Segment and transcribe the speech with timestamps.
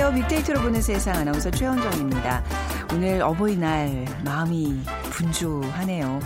[0.00, 0.22] 안녕하세요.
[0.22, 2.42] 빅데이터로 보는 세상 아나운서 최현정입니다.
[2.94, 6.20] 오늘 어버이날 마음이 분주하네요.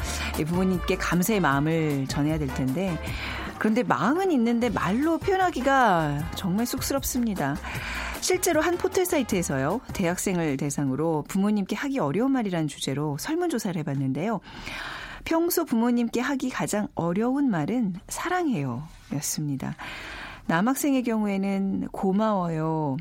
[0.47, 2.97] 부모님께 감사의 마음을 전해야 될 텐데
[3.59, 7.57] 그런데 마음은 있는데 말로 표현하기가 정말 쑥스럽습니다.
[8.21, 9.81] 실제로 한 포털 사이트에서요.
[9.93, 14.39] 대학생을 대상으로 부모님께 하기 어려운 말이라는 주제로 설문조사를 해봤는데요.
[15.25, 19.75] 평소 부모님께 하기 가장 어려운 말은 사랑해요 였습니다.
[20.47, 22.99] 남학생의 경우에는 고마워요,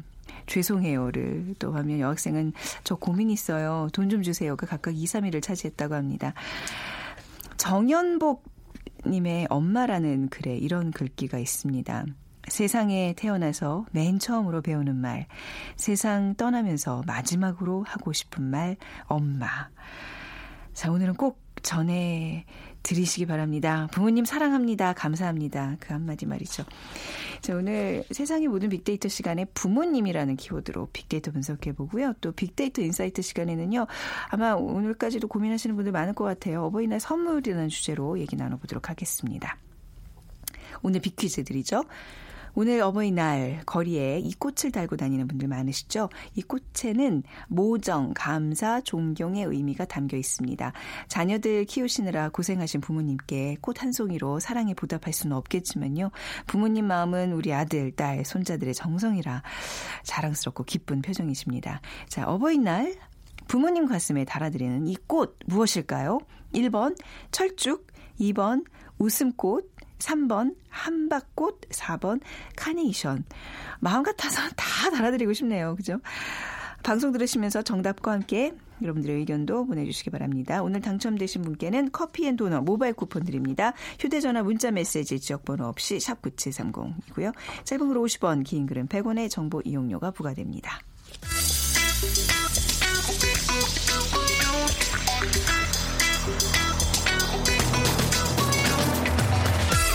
[0.48, 3.88] 죄송해요를 또 하면 여학생은 저 고민 있어요.
[3.94, 6.34] 돈 좀 주세요가 각각 2, 3위를 차지했다고 합니다.
[7.58, 8.44] 정연복
[9.06, 12.06] 님의 엄마라는 글에 이런 글귀가 있습니다.
[12.48, 15.28] 세상에 태어나서 맨 처음으로 배우는 말,
[15.78, 19.70] 세상 떠나면서 마지막으로 하고 싶은 말, 엄마.
[20.74, 22.46] 자, 오늘은 꼭 전해
[22.84, 23.88] 드리시기 바랍니다.
[23.92, 24.94] 부모님 사랑합니다.
[24.94, 25.78] 감사합니다.
[25.80, 26.66] 그 한마디 말이죠.
[27.42, 32.14] 자, 오늘 세상의 모든 빅데이터 시간에 부모님이라는 키워드로 빅데이터 분석해 보고요.
[32.22, 33.88] 또 빅데이터 insight 시간에는요.
[34.30, 36.66] 아마 오늘까지도 고민하시는 분들 많을 것 같아요.
[36.66, 39.58] 어버이날 선물이라는 주제로 얘기 나눠보도록 하겠습니다.
[40.82, 41.86] 오늘 빅퀴즈 드리죠.
[42.56, 46.10] 오늘 어버이날 거리에 이 꽃을 달고 다니는 분들 많으시죠?
[46.36, 50.72] 이 꽃에는 모정, 감사, 존경의 의미가 담겨 있습니다.
[51.08, 56.12] 자녀들 키우시느라 고생하신 부모님께 꽃 한 송이로 사랑에 보답할 수는 없겠지만요.
[56.46, 59.42] 부모님 마음은 우리 아들, 딸, 손자들의 정성이라
[60.04, 61.82] 자랑스럽고 기쁜 표정이십니다.
[62.08, 62.96] 자, 어버이날
[63.48, 66.20] 부모님 가슴에 달아드리는 이 꽃 무엇일까요?
[66.54, 66.96] 1번
[67.32, 67.88] 철쭉,
[68.20, 68.64] 2번
[69.00, 72.22] 웃음꽃, 3번 한박꽃, 4번
[72.56, 73.24] 카네이션.
[73.80, 75.76] 마음 같아서 다 달아드리고 싶네요.
[75.76, 76.00] 그죠?
[76.84, 80.62] 방송 들으시면서 정답과 함께 여러분들의 의견도 보내주시기 바랍니다.
[80.62, 83.74] 오늘 당첨되신 분께는 커피앤도넛 모바일 쿠폰 드립니다.
[84.00, 87.34] 휴대전화 문자메시지 지역번호 없이 샵 9730이고요.
[87.64, 90.80] 짧은 글 50원, 긴 글은 100원의 정보 이용료가 부과됩니다.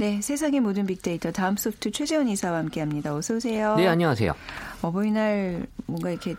[0.00, 3.14] 네, 세상의 모든 빅데이터 다음 소프트 최재원 이사와 함께합니다.
[3.14, 3.76] 어서 오세요.
[3.76, 4.32] 네, 안녕하세요.
[4.80, 6.34] 어버이날 뭔가 이렇게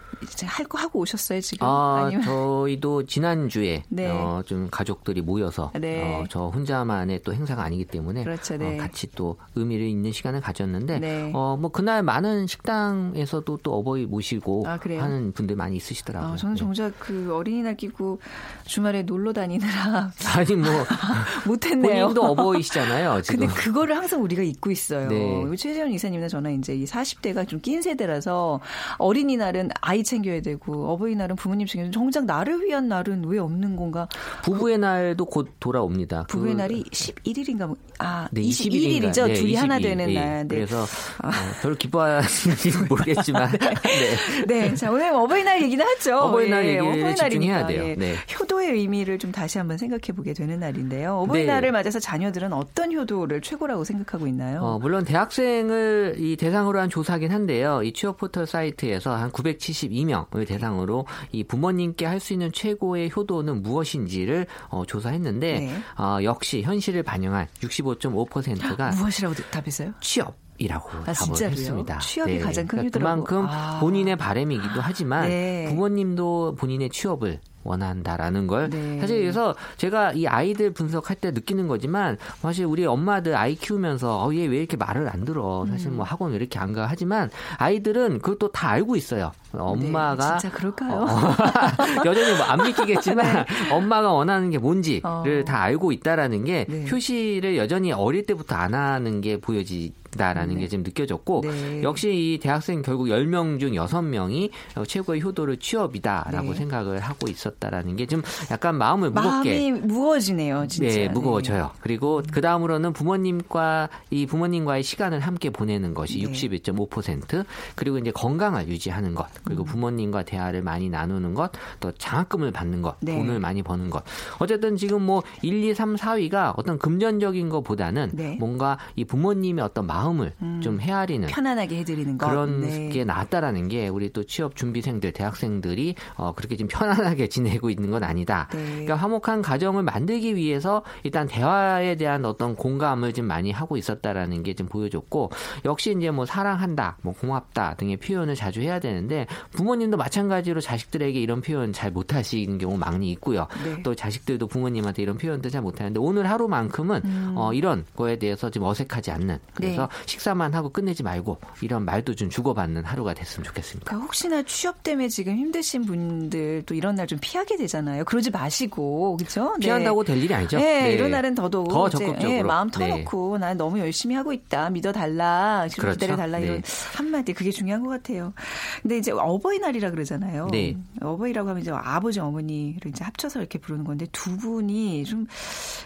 [0.45, 1.67] 할 거 하고 오셨어요 지금?
[1.67, 4.07] 아, 아니면 저희도 지난 주에 네.
[4.09, 6.01] 어, 좀 가족들이 모여서 네.
[6.03, 8.75] 어, 저 혼자만의 또 행사가 아니기 때문에 그렇죠, 네.
[8.75, 11.31] 어, 같이 또 의미를 있는 시간을 가졌는데 네.
[11.35, 14.79] 어, 뭐 그날 많은 식당에서도 또 어버이 모시고 아?
[14.81, 16.33] 하는 분들 많이 있으시더라고요.
[16.33, 16.59] 아, 저는 네.
[16.59, 18.19] 정작 그 어린이날 끼고
[18.65, 20.67] 주말에 놀러 다니느라 아니 뭐
[21.45, 22.07] 못했네요.
[22.07, 23.21] 본인도 어버이시잖아요.
[23.21, 23.47] 지금.
[23.55, 25.07] 그거를 항상 우리가 잊고 있어요.
[25.09, 25.55] 네.
[25.55, 28.59] 최재현 이사님이나 저나 이제 이 40대가 좀 낀 세대라서
[28.97, 34.07] 어린이날은 아이 챙겨야 되고 어버이날은 부모님 챙겨야 되고 정작 나를 위한 날은 왜 없는 건가?
[34.43, 36.23] 부부의 날도 곧 돌아옵니다.
[36.27, 39.11] 부부의 그- 날이 11일인가 아 네, 21일이죠.
[39.13, 39.27] 21일인가.
[39.27, 39.83] 네, 둘이 하나 22일.
[39.83, 40.13] 되는 예.
[40.19, 40.47] 날.
[40.47, 40.55] 네.
[40.55, 41.29] 그래서 어,
[41.61, 44.45] 별로 기뻐하시는지 모르겠지만 네.
[44.47, 46.17] 네, 자 오늘 어버이날 얘기는 하죠.
[46.17, 47.15] 어버이날 예, 얘기를.
[47.15, 47.83] 집중해야 돼요.
[47.89, 47.95] 예.
[47.95, 48.15] 네.
[48.39, 51.17] 효도의 의미를 좀 다시 한번 생각해 보게 되는 날인데요.
[51.19, 51.71] 어버이날을 네.
[51.71, 54.61] 맞아서 자녀들은 어떤 효도를 최고라고 생각하고 있나요?
[54.61, 57.83] 어, 물론 대학생을 이 대상으로 한 조사긴 한데요.
[57.83, 64.45] 이 취업 포털 사이트에서 한 972명을 대상으로 이 부모님께 할 수 있는 최고의 효도는 무엇인지를
[64.69, 65.75] 어, 조사했는데 네.
[65.97, 69.93] 어, 역시 현실을 반영한 65.5%가 무엇이라고 답했어요?
[70.01, 70.35] 취업.
[70.57, 71.51] 이라고 아, 답을?
[71.51, 71.97] 했습니다.
[71.97, 72.99] 취업이 가장 큰 그러니까.
[72.99, 73.79] 그만큼 아.
[73.79, 75.65] 본인의 바람이기도 하지만 네.
[75.69, 78.99] 부모님도 본인의 취업을 원한다라는 걸 네.
[78.99, 84.33] 사실 그래서 제가 이 아이들 분석할 때 느끼는 거지만 사실 우리 엄마들 아이 키우면서 어,
[84.35, 85.97] 얘 왜 이렇게 말을 안 들어 사실 음.
[85.97, 90.55] 뭐 학원 왜 이렇게 안 가 하지만 아이들은 그것도 다 알고 있어요 엄마가 네, 진짜
[90.55, 91.01] 그럴까요?
[91.01, 91.07] 어,
[92.05, 95.39] 여전히 뭐 안 믿기겠지만 엄마가 원하는 게 뭔지를 네.
[95.41, 95.43] 어.
[95.45, 96.85] 다 알고 있다라는 게 네.
[96.85, 101.83] 표시를 여전히 어릴 때부터 안 하는 게 보여지 있 다라는 게 지금 느껴졌고 네.
[101.83, 104.49] 역시 이 대학생 결국 10명 중 6명이
[104.87, 106.55] 최고의 효도를 취업이다라고 네.
[106.55, 108.21] 생각을 하고 있었다라는 게 좀
[108.51, 110.87] 약간 마음을 무겁게 마음이 무거워지네요, 진짜.
[110.89, 111.71] 네, 무거워져요.
[111.79, 116.29] 그리고 그 다음으로는 부모님과 이 부모님과의 시간을 함께 보내는 것이 네.
[116.31, 122.81] 61.5% 그리고 이제 건강을 유지하는 것 그리고 부모님과 대화를 많이 나누는 것 또 장학금을 받는
[122.81, 123.15] 것 네.
[123.15, 124.03] 돈을 많이 버는 것
[124.39, 128.35] 어쨌든 지금 뭐 1, 2, 3, 4위가 어떤 금전적인 것보다는 네.
[128.39, 132.29] 뭔가 이 부모님의 어떤 마음 을좀 헤아리는 편안하게 해드리는 것.
[132.29, 132.89] 그런 네.
[132.89, 138.03] 게 나았다라는 게 우리 또 취업 준비생들 대학생들이 어, 그렇게 좀 편안하게 지내고 있는 건
[138.03, 138.47] 아니다.
[138.53, 138.63] 네.
[138.63, 144.51] 그러니까 화목한 가정을 만들기 위해서 일단 대화에 대한 어떤 공감을 좀 많이 하고 있었다라는 게
[144.61, 145.31] 좀 보여줬고
[145.65, 151.41] 역시 이제 뭐 사랑한다, 뭐 고맙다 등의 표현을 자주 해야 되는데 부모님도 마찬가지로 자식들에게 이런
[151.41, 153.47] 표현 잘 못하시는 경우 많이 있고요.
[153.63, 153.81] 네.
[153.83, 159.11] 또 자식들도 부모님한테 이런 표현도 잘 못하는데 오늘 하루만큼은 어, 이런 거에 대해서 좀 어색하지
[159.11, 159.87] 않는 그래서 음.
[159.89, 159.90] 네.
[160.07, 163.85] 식사만 하고 끝내지 말고 이런 말도 좀 주고받는 하루가 됐으면 좋겠습니다.
[163.89, 168.05] 그러니까 혹시나 취업 때문에 지금 힘드신 분들 또 이런 날 좀 피하게 되잖아요.
[168.05, 169.53] 그러지 마시고 그렇죠?
[169.59, 170.57] 피한다고 될 일이 아니죠.
[170.57, 170.93] 네, 네.
[170.93, 172.31] 이런 날은 더더욱 더 이제, 적극적으로.
[172.31, 172.87] 예, 마음 네.
[172.89, 174.69] 터놓고 난 너무 열심히 하고 있다.
[174.69, 175.67] 믿어달라.
[175.77, 175.97] 그렇죠.
[175.99, 176.39] 기다려달라.
[176.39, 176.71] 이런 네.
[176.95, 178.33] 한마디 그게 중요한 것 같아요.
[178.81, 180.47] 근데 이제 어버이날이라 그러잖아요.
[180.51, 180.77] 네.
[181.01, 185.27] 어버이라고 하면 이제 아버지 어머니를 이제 합쳐서 이렇게 부르는 건데 두 분이 좀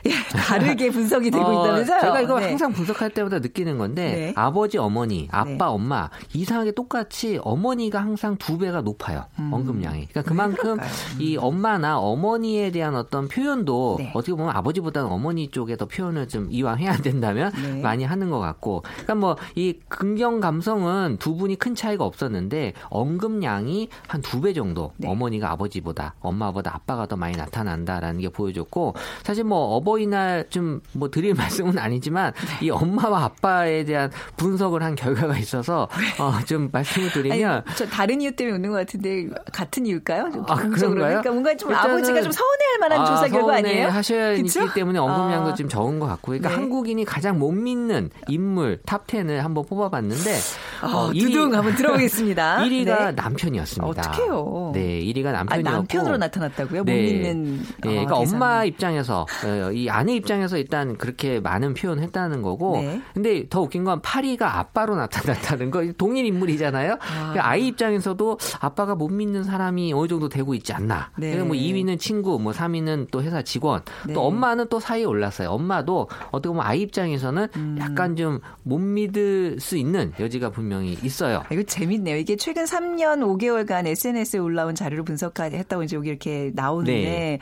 [0.05, 2.01] 예, 다르게 분석이 되고 어, 있다면서요.
[2.01, 2.49] 제가 이거 네.
[2.49, 4.33] 항상 분석할 때마다 느끼는 건데 네.
[4.35, 5.57] 아버지, 어머니, 아빠, 네.
[5.61, 10.07] 엄마 이상하게 똑같이 어머니가 항상 두 배가 높아요 언급량이.
[10.07, 11.21] 그러니까 그만큼 음.
[11.21, 14.11] 이 엄마나 어머니에 대한 어떤 표현도 네.
[14.13, 17.81] 어떻게 보면 아버지보다는 어머니 쪽에 더 표현을 좀 이왕 해야 된다면 네.
[17.81, 18.83] 많이 하는 것 같고.
[19.03, 24.91] 그러니까 뭐 이 긍정 감성은 두 분이 큰 차이가 없었는데 언급량이 한 두 배 정도
[24.97, 25.07] 네.
[25.07, 31.33] 어머니가 아버지보다 엄마보다 아빠가 더 많이 나타난다라는 게 보여줬고 사실 뭐 어버이날 좀 뭐 드릴
[31.35, 32.65] 말씀은 아니지만 네.
[32.67, 35.87] 이 엄마와 아빠에 대한 분석을 한 결과가 있어서
[36.19, 40.31] 어, 좀 말씀을 드리면 아니, 저 다른 이유 때문에 웃는 것 같은데 같은 이유일까요?
[40.31, 40.55] 좀 아.
[40.55, 40.91] 그런가요?
[41.21, 43.87] 그러니까 뭔가 좀 아버지가 좀 서운해할 만한 조사 결과 아니에요?
[43.89, 44.63] 하셔야 그쵸?
[44.63, 45.53] 있기 때문에 언급량도 아.
[45.55, 46.55] 좀 적은 것 같고, 그러니까 네.
[46.55, 50.35] 한국인이 가장 못 믿는 인물 top 10을 한번 뽑아봤는데
[50.83, 52.57] 어, 일위- 두둥 한번 들어보겠습니다.
[52.59, 53.11] 1위가 네.
[53.13, 53.85] 남편이었습니다.
[53.87, 54.71] 어떡해요?
[54.73, 55.71] 네, 1위가 아, 남편이었고.
[55.77, 56.83] 남편으로 나타났다고요?
[56.83, 57.01] 못 네.
[57.01, 57.57] 믿는.
[57.57, 57.61] 네,
[57.99, 58.15] 어, 그러니까.
[58.17, 63.01] 엄마 입장에서 어, 이 아내 입장에서 일단 그렇게 많은 표현을 했다는 거고, 네.
[63.13, 66.97] 근데 더 웃긴 건 파리가 아빠로 나타났다는 거 동일 인물이잖아요.
[66.99, 71.11] 그러니까 아이 입장에서도 아빠가 못 믿는 사람이 어느 정도 되고 있지 않나.
[71.17, 71.31] 네.
[71.31, 74.13] 그래서 뭐 2위는 친구, 뭐 3위는 또 회사 직원, 네.
[74.13, 75.49] 또 엄마는 또 사이에 올랐어요.
[75.49, 77.77] 엄마도 어떻게 보면 아이 입장에서는 음.
[77.79, 81.43] 약간 좀 못 믿을 수 있는 여지가 분명히 있어요.
[81.47, 82.17] 아, 이거 재밌네요.
[82.17, 87.39] 이게 최근 3년 5개월간 SNS에 올라온 자료를 분석했다고 이제 여기 이렇게 나오는데 네.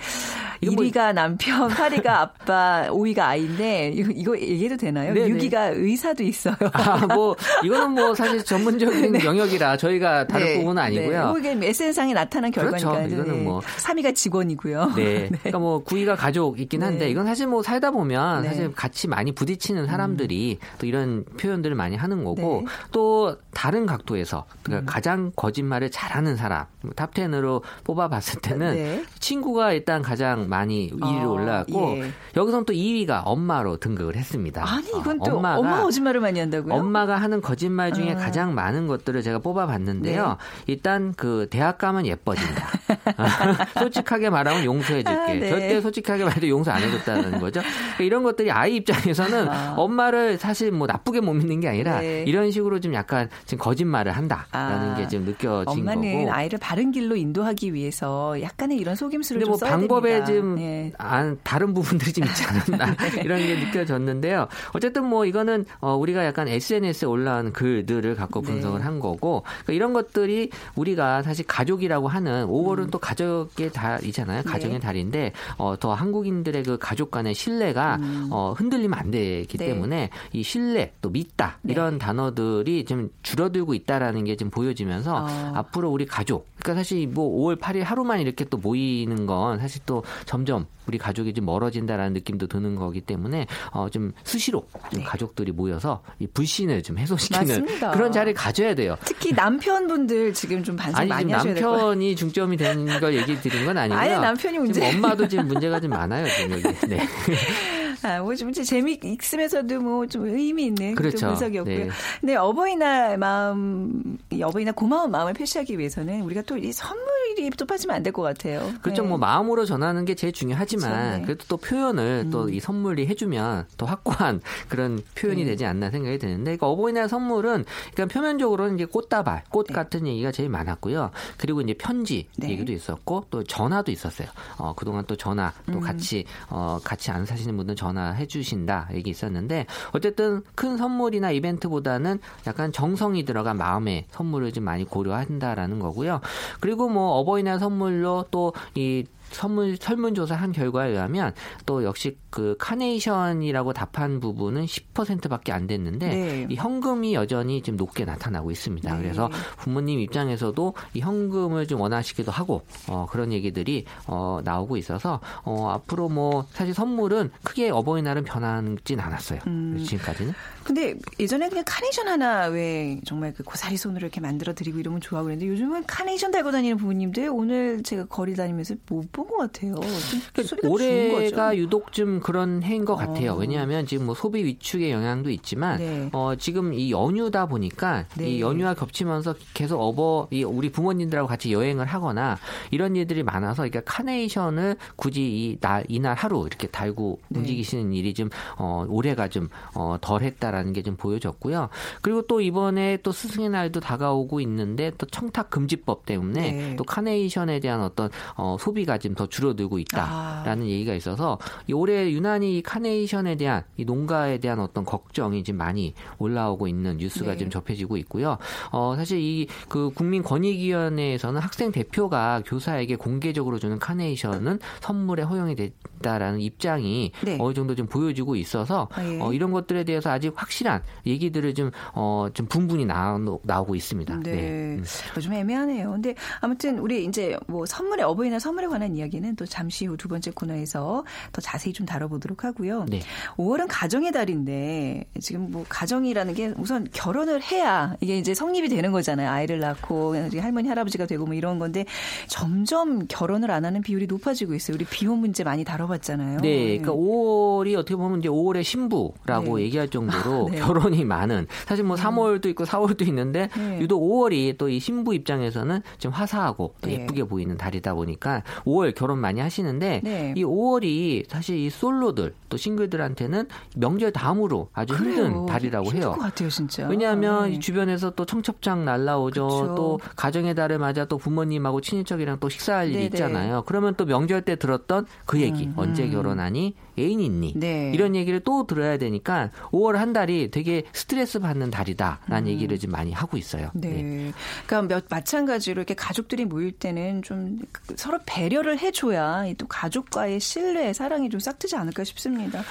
[0.61, 5.13] 이거 뭐- 1위가 남편, 8위가 아빠, 5위가 아이인데 이거, 이거 얘기해도 되나요?
[5.13, 6.55] 네, 6위가 의사도 있어요.
[6.73, 10.57] 아, 뭐 이거는 뭐 사실 전문적인 영역이라 저희가 다룰 네.
[10.59, 11.33] 부분은 아니고요.
[11.33, 11.39] 네.
[11.53, 12.87] 이게 SNS상에 나타난 그렇죠.
[12.89, 13.15] 결과니까.
[13.15, 14.93] 이거는 뭐- 3위가 직원이고요.
[14.95, 15.27] 네.
[15.29, 17.11] 그러니까 뭐 구이가 가족 있긴 한데 네.
[17.11, 18.47] 이건 사실 뭐 살다 보면 네.
[18.47, 18.51] 음.
[18.51, 22.59] 사실 같이 많이 부딪히는 사람들이 또 이런 표현들을 많이 하는 거고 네.
[22.59, 22.65] 음.
[22.91, 26.65] 또 다른 각도에서 그러니까 가장 거짓말을 잘하는 사람
[26.95, 29.03] top 10으로 뽑아봤을 때는 네.
[29.19, 32.11] 친구가 일단 가장 많이 2위로 어, 올라왔고 예.
[32.35, 34.63] 여기서는 또 2위가 엄마로 등극을 했습니다.
[34.67, 35.81] 아니 이건 어, 또 엄마가 엄마
[36.13, 36.73] 거짓말을 많이 한다고요?
[36.73, 38.15] 엄마가 하는 거짓말 중에 아.
[38.15, 40.27] 가장 많은 것들을 제가 뽑아봤는데요.
[40.27, 40.35] 네.
[40.67, 42.67] 일단 그 대학 가면 예뻐진다.
[43.79, 45.09] 솔직하게 말하면 용서해줄게.
[45.09, 45.49] 아, 네.
[45.49, 47.61] 절대 솔직하게 말해도 용서 안 해줬다는 거죠.
[47.61, 49.75] 그러니까 이런 것들이 아이 입장에서는 아.
[49.77, 52.23] 엄마를 사실 뭐 나쁘게 못 믿는 게 아니라 네.
[52.27, 54.95] 이런 식으로 좀 약간 지금 거짓말을 한다라는 아.
[54.97, 56.31] 게 지금 느껴진 엄마는 거고.
[56.31, 60.33] 아이를 바른 길로 인도하기 위해서 약간의 이런 속임수를 근데 좀뭐 방법에 됩니다.
[60.33, 60.91] 좀 네.
[60.97, 64.47] 안, 다른 부분들이 좀 있지 않았나 이런 게 느껴졌는데요.
[64.73, 68.47] 어쨌든 뭐 이거는 어, 우리가 약간 SNS에 올라온 글들을 갖고 네.
[68.51, 74.41] 분석을 한 거고 그러니까 이런 것들이 우리가 사실 가족이라고 하는 5월은 또 가족의 달이잖아요.
[74.41, 74.43] 음.
[74.43, 74.51] 네.
[74.51, 79.59] 가정의 달인데 어, 더 한국인들의 그 가족 간의 신뢰가 어, 흔들리면 안 되기 음.
[79.59, 79.65] 네.
[79.65, 81.73] 때문에 이 신뢰 또 믿다 네.
[81.73, 85.51] 이런 단어들이 좀 줄어들고 있다라는 게좀 보여지면서 어.
[85.55, 90.03] 앞으로 우리 가족 그러니까 사실 뭐 5월 8일 하루만 이렇게 또 모이는 건 사실 또
[90.25, 95.05] 점점 우리 가족이 좀 멀어진다라는 느낌도 드는 거기 때문에 어 좀 수시로 좀 네.
[95.05, 95.82] 가족들이 모여서
[96.19, 97.91] 이 불신을 좀 해소시키는 맞습니다.
[97.91, 98.97] 그런 자리를 가져야 돼요.
[99.05, 101.77] 특히 남편분들 지금 좀 반성 아니 많이 지금 하셔야 될 거예요.
[101.77, 103.99] 남편이 중점이 되는 걸 얘기 드린 건 아니고요.
[103.99, 104.73] 아예 남편이 문제.
[104.81, 106.27] 지금 엄마도 지금 문제가 좀 많아요.
[106.37, 106.63] 지금 여기.
[106.87, 106.99] 네.
[108.05, 111.17] 아, 뭐좀 재미 있으면서도 뭐 좀 의미 있는 그렇죠.
[111.19, 111.77] 또 분석이었고요.
[111.85, 111.89] 네.
[112.19, 117.65] 근데 어버이날 마음, 이 어버이날 고마운 마음을 표시하기 위해서는 우리가 또 이 선물이 소리 또
[117.65, 118.71] 빠지면 안 될 것 같아요.
[118.81, 119.01] 그렇죠.
[119.01, 119.07] 네.
[119.09, 121.25] 뭐 마음으로 전하는 게 제일 중요하지만 그렇죠, 네.
[121.25, 125.51] 그래도 또 표현을 또이 선물이 해주면 더 확고한 그런 표현이 네.
[125.51, 129.73] 되지 않나 생각이 드는데 그러니까 어버이날 선물은 그러니까 표면적으로는 이제 꽃다발, 꽃 네.
[129.73, 131.11] 같은 얘기가 제일 많았고요.
[131.37, 132.49] 그리고 이제 편지 네.
[132.49, 134.27] 얘기도 있었고 또 전화도 있었어요.
[134.57, 135.79] 어, 그동안 또 전화 또 음.
[135.79, 142.19] 같이 어, 같이 안 사시는 분들 전화 해 주신다 얘기 있었는데 어쨌든 큰 선물이나 이벤트보다는
[142.47, 146.21] 약간 정성이 들어간 마음의 선물을 좀 많이 고려한다라는 거고요.
[146.59, 151.33] 그리고 뭐 어버이날 선물로 또 이 선물 설문조사 한 결과에 의하면
[151.65, 156.47] 또 역시 그 카네이션이라고 답한 부분은 10%밖에 안 됐는데 네.
[156.49, 158.95] 이 현금이 여전히 지금 높게 나타나고 있습니다.
[158.95, 159.01] 네.
[159.01, 165.69] 그래서 부모님 입장에서도 이 현금을 좀 원하시기도 하고 어, 그런 얘기들이 어, 나오고 있어서 어,
[165.71, 169.39] 앞으로 뭐 사실 선물은 크게 어버이날은 변하진 않았어요.
[169.47, 169.83] 음.
[169.83, 170.33] 지금까지는.
[170.63, 175.25] 근데 예전에 그냥 카네이션 하나 왜 정말 그 고사리 손으로 이렇게 만들어 드리고 이러면 좋아하고
[175.25, 179.75] 그랬는데 요즘은 카네이션 달고 다니는 부모님들 오늘 제가 거리 다니면서 못 본것 같아요.
[179.75, 181.57] 좀 그러니까 올해가.
[181.57, 183.33] 유독 좀 그런 해인 것 같아요.
[183.33, 183.35] 어.
[183.35, 186.09] 왜냐하면 지금 뭐 소비 위축의 영향도 있지만 네.
[186.13, 188.29] 어, 지금 이 연휴다 보니까 네.
[188.29, 192.37] 이 연휴와 겹치면서 계속 어버 이 우리 부모님들하고 같이 여행을 하거나
[192.71, 197.39] 이런 일들이 많아서 그러니까 카네이션을 굳이 이 날 이날 하루 이렇게 달고 네.
[197.39, 201.69] 움직이시는 일이 좀 어, 올해가 좀 어, 덜했다라는 게 좀 보여졌고요.
[202.01, 206.75] 그리고 또 이번에 또 스승의 날도 다가오고 있는데 또 청탁 금지법 때문에 네.
[206.75, 209.79] 또 카네이션에 대한 어떤 어, 소비가 지금 더 줄어들고 아.
[209.79, 215.59] 있다라는 얘기가 있어서 이 올해 유난히 이 카네이션에 대한 이 농가에 대한 어떤 걱정이 지금
[215.59, 217.37] 많이 올라오고 있는 뉴스가 네.
[217.37, 218.37] 지금 접해지고 있고요.
[218.71, 227.11] 어, 사실 이 그 국민권익위원회에서는 학생 대표가 교사에게 공개적으로 주는 카네이션은 선물에 허용이 됐다라는 입장이
[227.23, 227.37] 네.
[227.39, 229.19] 어느 정도 좀 보여지고 있어서 아, 예.
[229.19, 234.19] 어, 이런 것들에 대해서 아직 확실한 얘기들을 좀, 어, 좀 분분히 나, 나오고 있습니다.
[234.19, 234.77] 네.
[234.77, 234.83] 음.
[235.19, 235.91] 좀 애매하네요.
[235.91, 240.07] 근데 아무튼 우리 이제 뭐 선물에 어버이날 선물에 관한 이야기 는 또 잠시 후 두
[240.07, 242.85] 번째 코너에서 더 자세히 좀 다뤄보도록 하고요.
[242.89, 242.99] 네.
[243.37, 249.29] 5월은 가정의 달인데 지금 뭐 가정이라는 게 우선 결혼을 해야 이게 이제 성립이 되는 거잖아요.
[249.29, 251.85] 아이를 낳고 할머니 할아버지가 되고 뭐 이런 건데
[252.27, 254.75] 점점 결혼을 안 하는 비율이 높아지고 있어요.
[254.75, 256.39] 우리 비혼 문제 많이 다뤄봤잖아요.
[256.41, 259.63] 네, 그러니까 5월이 어떻게 보면 이제 5월의 신부라고 네.
[259.63, 260.59] 얘기할 정도로 아, 네.
[260.59, 263.79] 결혼이 많은 사실 뭐 3월도 있고 4월도 있는데 네.
[263.79, 267.01] 유독 5월이 또 이 신부 입장에서는 좀 화사하고 또 네.
[267.01, 270.33] 예쁘게 보이는 달이다 보니까 5월 결혼 많이 하시는데 네.
[270.35, 275.25] 이 5월이 사실 이 솔로들 또 싱글들한테는 명절 다음으로 아주 그래요.
[275.25, 276.11] 힘든 달이라고 힘들 해요.
[276.13, 276.87] 것 같아요, 진짜.
[276.87, 277.55] 왜냐하면 네.
[277.55, 279.47] 이 주변에서 또 청첩장 날라오죠.
[279.47, 279.75] 그쵸.
[279.75, 283.05] 또 가정의 달을 맞아 또 부모님하고 친인척이랑 또 식사할 일이 네네.
[283.07, 283.63] 있잖아요.
[283.65, 286.11] 그러면 또 명절 때 들었던 그 얘기 음, 언제 음.
[286.11, 287.91] 결혼하니 애인 있니 네.
[287.93, 293.11] 이런 얘기를 또 들어야 되니까 5월 한 달이 되게 스트레스 받는 달이다라는 얘기를 좀 많이
[293.11, 293.71] 하고 있어요.
[293.75, 293.81] 음.
[293.81, 294.31] 네.
[294.67, 297.59] 그러니까 몇, 마찬가지로 이렇게 가족들이 모일 때는 좀
[297.95, 302.61] 서로 배려를 해줘야 이또 가족과의 신뢰, 사랑이 좀 싹트지 않을까 싶습니다.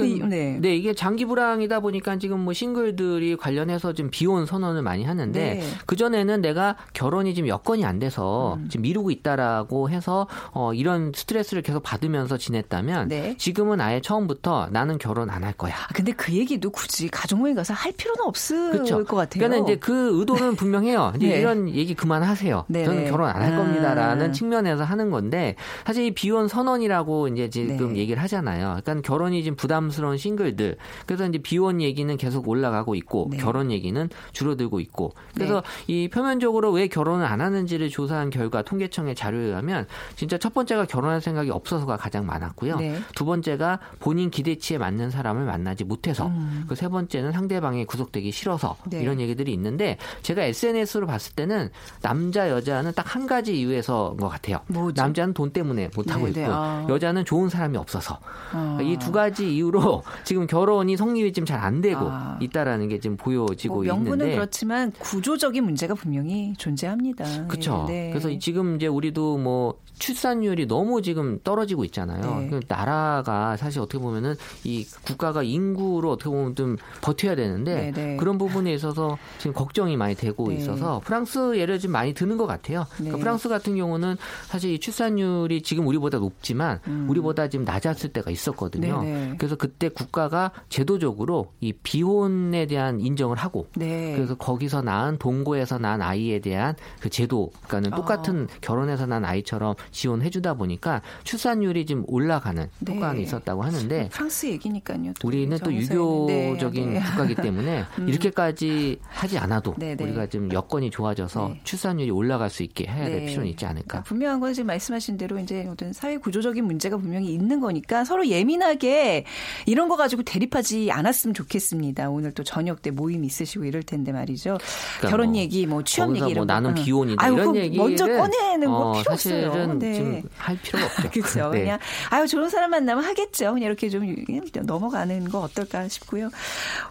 [0.00, 0.58] 이- 네.
[0.60, 5.62] 네, 이게 장기 불황이다 보니까 지금 뭐 싱글들이 관련해서 좀 비혼 선언을 많이 하는데 네.
[5.86, 8.68] 그 전에는 내가 결혼이 지금 여건이 안 돼서 음.
[8.68, 13.34] 지금 미루고 있다라고 해서 어 이런 스트레스를 계속 받으면서 지냈다면 네.
[13.70, 15.74] 지금은 아예 처음부터 나는 결혼 안 할 거야.
[15.74, 19.04] 아, 근데 그 얘기도 굳이 가족모임 가서 할 필요는 없을 그렇죠.
[19.04, 19.42] 것 같아요.
[19.46, 21.12] 그러니까 이제 그 의도는 분명해요.
[21.16, 21.40] 이제 네.
[21.40, 22.66] 이런 얘기 그만하세요.
[22.68, 22.84] 네네.
[22.84, 23.56] 저는 결혼 안할 아.
[23.56, 25.54] 겁니다라는 측면에서 하는 건데
[25.86, 28.00] 사실 이 비혼 선언이라고 이제 지금 네.
[28.00, 28.80] 얘기를 하잖아요.
[28.82, 30.76] 그러니까 결혼이 지금 부담스러운 싱글들.
[31.06, 33.38] 그래서 이제 비혼 얘기는 계속 올라가고 있고 네.
[33.38, 35.14] 결혼 얘기는 줄어들고 있고.
[35.34, 39.86] 그래서 이 표면적으로 왜 결혼을 안 하는지를 조사한 결과 통계청의 자료에 의하면
[40.16, 42.76] 진짜 첫 번째가 결혼할 생각이 없어서가 가장 많았고요.
[42.76, 42.98] 네.
[43.14, 43.59] 두 번째가
[43.98, 46.64] 본인 기대치에 맞는 사람을 만나지 못해서 음.
[46.68, 49.02] 그세 번째는 상대방이 구속되기 싫어서 네.
[49.02, 54.60] 이런 얘기들이 있는데 제가 SNS로 봤을 때는 남자 여자는 딱 한 가지 이유에서인 것 같아요.
[54.68, 55.02] 뭐죠?
[55.02, 56.40] 남자는 돈 때문에 못 하고 네, 네.
[56.42, 56.86] 있고 아.
[56.88, 58.20] 여자는 좋은 사람이 없어서
[58.52, 58.78] 아.
[58.80, 62.38] 이두 가지 이유로 지금 결혼이 성립이 지금 잘 안 되고 아.
[62.40, 67.48] 있다라는 게 지금 보여지고 뭐 명분은 있는데 그렇지만 구조적인 문제가 분명히 존재합니다.
[67.48, 67.84] 그렇죠.
[67.88, 68.10] 네.
[68.10, 72.40] 그래서 지금 이제 우리도 뭐 출산율이 너무 지금 떨어지고 있잖아요.
[72.40, 72.48] 네.
[72.48, 78.16] 그 나라가 사실 어떻게 보면은 이 국가가 인구로 어떻게 보면 좀 버텨야 되는데 네, 네.
[78.16, 80.56] 그런 부분에 있어서 지금 걱정이 많이 되고 네.
[80.56, 82.86] 있어서 프랑스 예를 좀 많이 드는 것 같아요.
[82.96, 83.22] 그러니까 네.
[83.22, 84.16] 프랑스 같은 경우는
[84.46, 89.00] 사실 이 출산율이 지금 우리보다 높지만 우리보다 지금 낮았을 때가 있었거든요.
[89.00, 89.04] 음.
[89.04, 89.34] 네, 네.
[89.38, 94.14] 그래서 그때 국가가 제도적으로 이 비혼에 대한 인정을 하고 네.
[94.14, 98.58] 그래서 거기서 낳은 동거에서 낳은 아이에 대한 그 제도, 그러니까는 똑같은 아.
[98.60, 102.94] 결혼해서 낳은 아이처럼 지원해주다 보니까 출산율이 지금 올라가는 네.
[102.94, 103.50] 효과가 있었 다.
[103.50, 105.12] 있었다고 하는데 프랑스 얘기니까요.
[105.18, 106.26] 또 우리는 또 정서에는.
[106.26, 107.00] 네, 유교적인 네.
[107.00, 110.04] 국가이기 때문에 이렇게까지 하지 않아도 네, 네.
[110.04, 111.60] 우리가 좀 여건이 좋아져서 네.
[111.64, 113.26] 출산율이 올라갈 수 있게 해야 될 네.
[113.26, 113.86] 필요는 있지 않을까.
[113.88, 118.26] 그러니까 분명한 건 지금 말씀하신 대로 이제 어떤 사회 구조적인 문제가 분명히 있는 거니까 서로
[118.26, 119.24] 예민하게
[119.66, 122.10] 이런 거 가지고 대립하지 않았으면 좋겠습니다.
[122.10, 124.58] 오늘 또 저녁 때 모임 있으시고 이럴 텐데 말이죠.
[124.98, 126.44] 그러니까 결혼 뭐 얘기, 뭐 취업 얘기 이런 뭐 거.
[126.46, 126.74] 나는 응.
[126.84, 129.74] 비혼이다 아유, 이런 얘기를 먼저 꺼내는 거 어, 필요 사실은 없어요.
[129.74, 129.94] 네.
[129.94, 131.10] 지금 할 필요가 없죠.
[131.10, 131.50] 그렇죠.
[131.50, 131.60] 네.
[131.60, 131.78] 그냥
[132.10, 133.52] 아유 좋은 사람 만나면 하겠 죠.
[133.54, 134.14] 그냥 이렇게 좀
[134.62, 136.30] 넘어가는 거 어떨까 싶고요.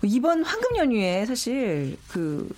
[0.03, 2.49] 이번 황금 연휴에 사실 그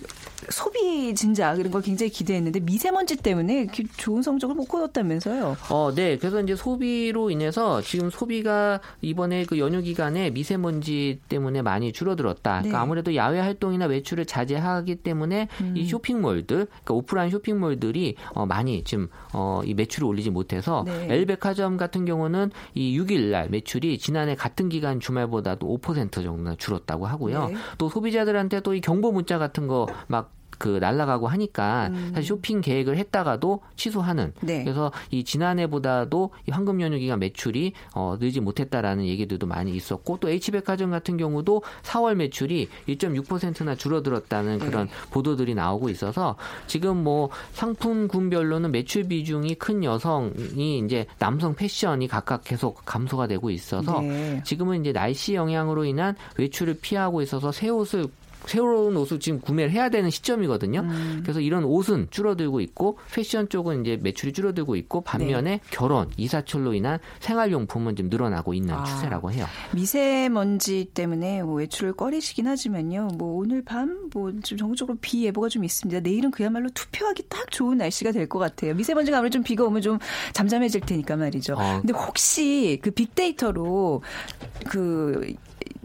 [0.50, 3.68] 소비 진작 이런 걸 굉장히 기대했는데 미세먼지 때문에
[3.98, 5.56] 좋은 성적을 못 거뒀다면서요.
[5.70, 6.18] 어, 네.
[6.18, 12.62] 그래서 이제 소비로 인해서 지금 소비가 이번에 그 연휴 기간에 미세먼지 때문에 많이 줄어들었다.
[12.62, 12.82] 그러니까 네.
[12.82, 15.78] 아무래도 야외 활동이나 외출을 자제하기 때문에 음.
[15.78, 21.08] 이 쇼핑몰들, 그러니까 오프라인 쇼핑몰들이 어, 많이 지금 어, 이 매출을 올리지 못해서 네.
[21.10, 27.48] 엘백화점 같은 경우는 이 6일 날 매출이 지난해 같은 기간 주말보다도 5% 정도 줄었다고 하고요.
[27.48, 27.56] 네.
[27.78, 30.32] 또 소비자들한테 또 이 경보 문자 같은 거막
[30.62, 32.12] 그 날라가고 하니까 음.
[32.14, 34.64] 사실 쇼핑 계획을 했다가도 취소하는 네.
[34.64, 40.30] 그래서 이 지난해보다도 이 황금 연휴 기간 매출이 어, 늘지 못했다라는 얘기들도 많이 있었고 또
[40.30, 44.66] H백화점 같은 경우도 4월 매출이 1.6%나 줄어들었다는 네.
[44.68, 46.36] 그런 보도들이 나오고 있어서
[46.68, 54.00] 지금 뭐 상품군별로는 매출 비중이 큰 여성이 이제 남성 패션이 각각 계속 감소가 되고 있어서
[54.02, 54.44] 네.
[54.46, 58.06] 지금은 이제 날씨 영향으로 인한 외출을 피하고 있어서 새 옷을
[58.46, 60.80] 새로운 옷을 지금 구매를 해야 되는 시점이거든요.
[60.82, 61.20] 음.
[61.24, 65.60] 그래서 이런 옷은 줄어들고 있고 패션 쪽은 이제 매출이 줄어들고 있고 반면에 네.
[65.70, 68.84] 결혼, 이사철로 인한 생활용품은 지금 늘어나고 있는 아.
[68.84, 69.46] 추세라고 해요.
[69.74, 73.10] 미세먼지 때문에 뭐 외출을 꺼리시긴 하지만요.
[73.18, 76.00] 뭐 오늘 밤뭐좀 전국적으로 비 예보가 좀 있습니다.
[76.02, 78.74] 내일은 그야말로 투표하기 딱 좋은 날씨가 될 것 같아요.
[78.76, 80.00] 미세먼지가 아무래도 좀 비가 오면 좀
[80.34, 81.56] 잠잠해질 테니까 말이죠.
[81.56, 81.80] 어.
[81.82, 84.02] 근데 혹시 그 빅데이터로
[84.70, 85.34] 그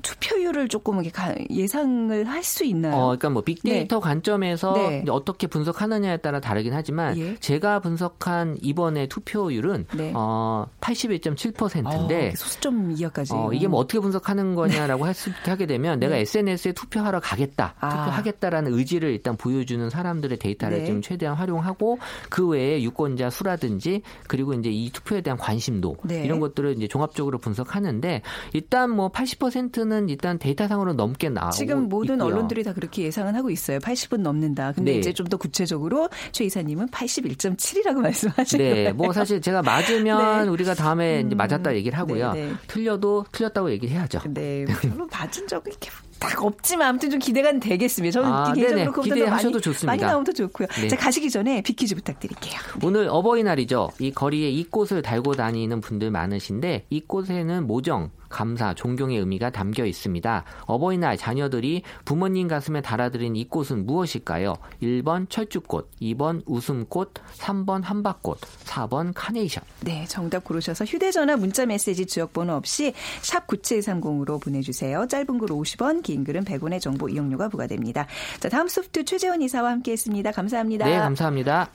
[0.06, 1.02] 투표율을 조금
[1.50, 2.94] 예상을 할 수 있나요?
[2.94, 5.04] 어, 그러니까 뭐 빅데이터 관점에서 네.
[5.08, 7.36] 어떻게 분석하느냐에 따라 다르긴 하지만 예.
[7.36, 10.12] 제가 분석한 이번에 투표율은 네.
[10.14, 13.32] 어, 81.7%인데 어, 소수점 이하까지.
[13.34, 16.20] 어, 이게 뭐 어떻게 분석하는 거냐라고 했을 때 하게 되면 내가 네.
[16.20, 17.88] SNS에 투표하러 가겠다, 아.
[17.88, 20.86] 투표하겠다라는 의지를 일단 보여주는 사람들의 데이터를 네.
[20.86, 21.98] 좀 최대한 활용하고
[22.30, 26.24] 그 외에 유권자 수라든지 그리고 이제 이 투표에 대한 관심도 네.
[26.24, 28.22] 이런 것들을 이제 종합적으로 분석하는데
[28.52, 32.26] 일단 뭐 80%는 일단 데이터상으로 넘게 나오고 지금 모든 있고요.
[32.26, 33.78] 언론들이 다 그렇게 예상은 하고 있어요.
[33.80, 34.72] 80은 넘는다.
[34.72, 34.98] 근데 네.
[34.98, 38.94] 이제 좀 더 구체적으로 최 이사님은 81.7이라고 말씀하시는 네, 거예요.
[38.94, 40.50] 뭐 사실 제가 맞으면 네.
[40.50, 42.32] 우리가 다음에 음, 맞았다 얘기를 하고요.
[42.32, 42.52] 네, 네.
[42.68, 44.20] 틀려도 틀렸다고 얘기를 해야죠.
[44.28, 48.12] 네, 별로 맞은 적이 이렇게 딱 없지만 아무튼 좀 기대가 되겠습니다.
[48.12, 48.90] 저는 아, 개인적으로 네네.
[48.90, 49.86] 그보다 많이, 좋습니다.
[49.86, 50.68] 많이 나오면 더 좋고요.
[50.80, 50.88] 네.
[50.88, 52.54] 자, 가시기 전에 비키즈 부탁드릴게요.
[52.82, 53.90] 오늘 어버이날이죠.
[53.98, 59.86] 이 거리에 이 꽃을 달고 다니는 분들 많으신데 이 꽃에는 모정, 감사, 존경의 의미가 담겨
[59.86, 60.44] 있습니다.
[60.66, 64.56] 어버이날 자녀들이 부모님 가슴에 달아드린 이 꽃은 무엇일까요?
[64.82, 69.64] 1번 철쭉꽃, 2번 웃음꽃, 3번 한박꽃, 4번 카네이션.
[69.80, 75.06] 네, 정답 고르셔서 휴대전화 문자 메시지 지역번호 없이 샵 9730으로 보내주세요.
[75.08, 78.06] 짧은 글 50원, 긴 글은 100원의 정보 이용료가 부과됩니다.
[78.38, 80.32] 자, 다음소프트 최재원 이사와 함께했습니다.
[80.32, 80.84] 감사합니다.
[80.84, 81.70] 네, 감사합니다.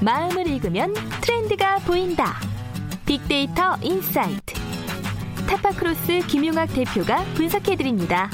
[0.00, 2.34] 마음을 읽으면 트렌드가 보인다.
[3.06, 4.54] 빅데이터 insight.
[5.48, 8.28] 타파크로스 김용학 대표가 분석해드립니다.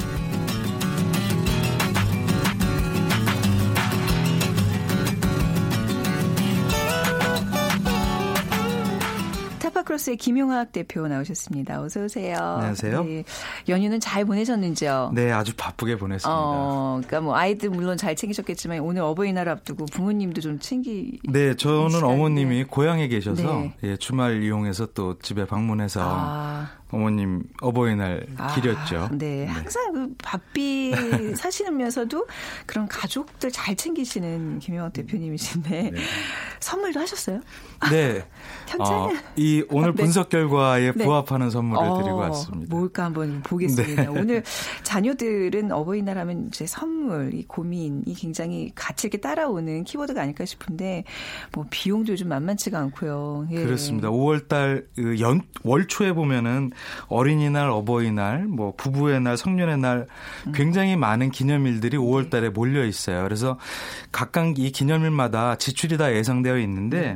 [9.92, 11.82] 크로스의 김용학 대표 나오셨습니다.
[11.82, 12.36] 어서 오세요.
[12.38, 13.04] 안녕하세요.
[13.04, 13.24] 네,
[13.68, 15.12] 연휴는 잘 보내셨는지요?
[15.14, 16.30] 네, 아주 바쁘게 보냈습니다.
[16.34, 21.18] 어, 그러니까 뭐 아이들 물론 잘 챙기셨겠지만 오늘 어버이날 앞두고 부모님도 좀 챙기.
[21.28, 22.14] 네, 저는 시간인데.
[22.14, 23.74] 어머님이 고향에 계셔서 네.
[23.82, 29.08] 예, 주말 이용해서 또 집에 방문해서 아, 어머님 어버이날 아, 기렸죠.
[29.12, 30.92] 네, 항상 그 바삐
[31.34, 32.26] 사시면서도
[32.66, 36.00] 그런 가족들 잘 챙기시는 김용학 대표님이신데 네.
[36.60, 37.40] 선물도 하셨어요?
[37.90, 38.22] 네.
[38.68, 39.14] 현장에?
[39.14, 40.02] 어, 이 오늘 네.
[40.02, 41.04] 분석 결과에 네.
[41.04, 42.76] 부합하는 선물을 어, 드리고 왔습니다.
[42.76, 44.02] 뭘까 한번 보겠습니다.
[44.02, 44.08] 네.
[44.08, 44.42] 오늘
[44.82, 51.04] 자녀들은 어버이날 하면 이제 선물, 이 고민이 굉장히 같이 이렇게 따라오는 키워드가 아닐까 싶은데
[51.52, 53.48] 뭐 비용도 요즘 만만치가 않고요.
[53.50, 53.64] 예.
[53.64, 54.10] 그렇습니다.
[54.10, 56.72] 5월달 그연 월초에 보면은
[57.08, 60.06] 어린이날, 어버이날, 뭐 부부의 날, 성년의 날
[60.46, 60.52] 음.
[60.52, 62.02] 굉장히 많은 기념일들이 네.
[62.02, 63.22] 5월 달에 몰려 있어요.
[63.22, 63.58] 그래서
[64.10, 67.14] 각각 이 기념일마다 지출이 다 예상되어 있는데 네.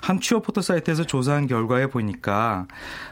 [0.00, 2.66] 한 취업 포털 사이트에서 조사한 결과에 보니까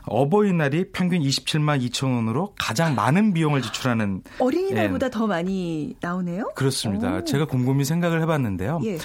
[0.07, 5.11] 어버이날이 평균 27만 2천 원으로 가장 많은 비용을 지출하는 어린이날보다 예.
[5.11, 6.53] 더 많이 나오네요.
[6.55, 7.17] 그렇습니다.
[7.17, 7.25] 오.
[7.25, 8.81] 제가 곰곰이 생각을 해봤는데요.
[8.85, 8.99] 예.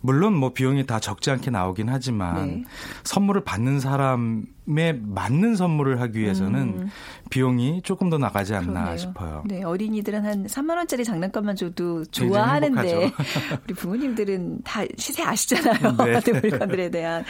[0.00, 2.64] 물론 뭐 비용이 다 적지 않게 나오긴 하지만 네.
[3.04, 4.44] 선물을 받는 사람
[4.76, 6.90] 에 맞는 선물을 하기 위해서는
[7.30, 8.74] 비용이 조금 더 나가지 않나 음.
[8.74, 8.96] 그러네요.
[8.98, 9.44] 싶어요.
[9.46, 13.12] 네, 어린이들은 한 3만 원짜리 장난감만 줘도 좋아하는데.
[13.64, 15.96] 우리 부모님들은 다 시세 아시잖아요.
[16.04, 16.20] 네.
[16.20, 16.40] 네.
[16.40, 17.24] 물건들에 대한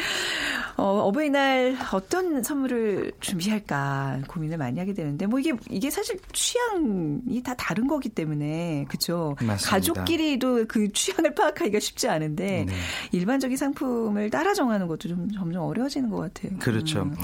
[0.77, 7.55] 어, 어버이날 어떤 선물을 준비할까 고민을 많이 하게 되는데 뭐 이게 이게 사실 취향이 다
[7.55, 9.37] 다른 거기 때문에 그렇죠.
[9.65, 12.75] 가족끼리도 그 취향을 파악하기가 쉽지 않은데 네.
[13.13, 16.59] 일반적인 상품을 따라 정하는 것도 좀 점점 어려워지는 것 같아요.
[16.61, 17.03] 그렇죠.
[17.03, 17.15] 음.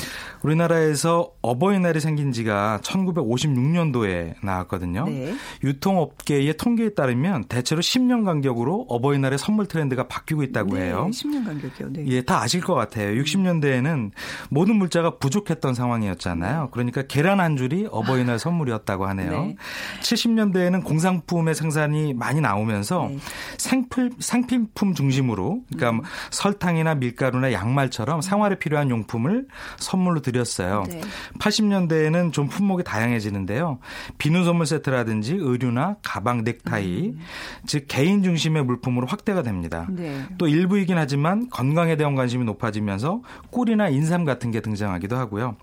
[0.43, 5.07] 우리나라에서 어버이날이 생긴 지가 1956년도에 나왔거든요.
[5.07, 5.35] 네.
[5.63, 11.09] 유통업계의 통계에 따르면 대체로 10년 간격으로 어버이날의 선물 트렌드가 바뀌고 있다고 네, 해요.
[11.11, 11.93] 10년 간격이요.
[11.93, 12.05] 네.
[12.09, 13.21] 예, 다 아실 것 같아요.
[13.23, 14.11] 60년대에는
[14.51, 16.69] 모든 물자가 부족했던 상황이었잖아요.
[16.73, 19.31] 그러니까 계란 한 줄이 어버이날 선물이었다고 하네요.
[19.31, 19.57] 네.
[20.03, 23.19] 70년대에는 공산품의 생산이 많이 나오면서 네.
[23.57, 25.97] 생필, 상품품 중심으로 그러니까 음.
[25.97, 29.47] 뭐 설탕이나 밀가루나 양말처럼 생활에 필요한 용품을
[29.95, 30.85] 선물로 드렸어요.
[30.89, 31.01] 네.
[31.39, 33.79] 80년대에는 좀 품목이 다양해지는데요.
[34.19, 37.19] 비누 선물 세트라든지 의류나 가방, 넥타이, 음.
[37.67, 39.87] 즉 개인 중심의 물품으로 확대가 됩니다.
[39.91, 40.23] 네.
[40.37, 45.57] 또 일부이긴 하지만 건강에 대한 관심이 높아지면서 꿀이나 인삼 같은 게 등장하기도 하고요.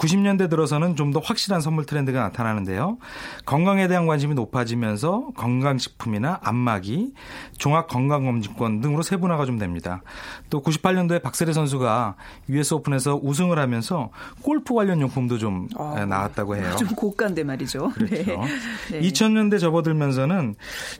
[0.00, 2.96] 90년대 들어서는 좀 더 확실한 선물 트렌드가 나타나는데요.
[3.44, 7.12] 건강에 대한 관심이 높아지면서 건강식품이나 안마기,
[7.58, 10.02] 종합건강검진권 등으로 세분화가 좀 됩니다.
[10.50, 12.14] 또 98년도에 박세리 선수가
[12.48, 14.10] US 오픈에서 우승을 하면서
[14.42, 16.76] 골프 관련 용품도 좀 아, 나왔다고 해요.
[16.78, 17.90] 좀 고가인데 말이죠.
[17.90, 18.14] 그렇죠.
[18.92, 19.00] 네.
[19.00, 20.54] 2000년대 접어들면서는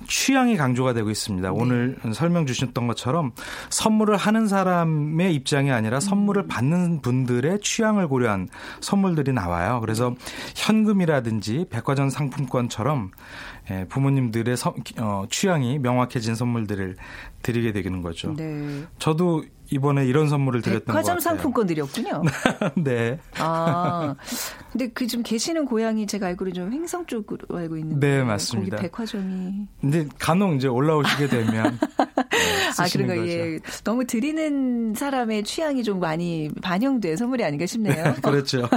[0.08, 1.52] 취향이 강조가 되고 있습니다.
[1.52, 3.30] 오늘 설명 주셨던 것처럼
[3.68, 8.48] 선물을 하는 사람의 입장이 아니라 선물을 받는 분들의 취향을 고려한
[8.90, 9.79] 선물들이 나와요.
[9.81, 10.14] 그래서
[10.57, 13.11] 현금이라든지 백화점 상품권처럼
[13.70, 16.96] 예, 부모님들의 서- 어, 취향이 명확해진 선물들을
[17.42, 18.35] 드리게 되는 거죠.
[18.35, 18.83] 네.
[18.98, 21.20] 저도 이번에 이런 선물을 드렸던 것 백화점 같아요.
[21.37, 22.22] 상품권들이었군요.
[22.83, 23.18] 네.
[23.38, 24.16] 아,
[24.72, 28.09] 근데 그 좀 계시는 고향이 제가 알기로 좀 횡성 쪽으로 알고 있는데.
[28.18, 28.76] 네, 맞습니다.
[28.76, 29.66] 거기 백화점이.
[29.81, 32.07] 근데 간혹 이제 올라오시게 되면 네,
[32.79, 33.33] 아, 쓰시는 그런 거, 거죠.
[33.33, 33.59] 예.
[33.85, 38.14] 너무 드리는 사람의 취향이 좀 많이 반영된 선물이 아닌가 싶네요.
[38.22, 38.68] 그렇죠.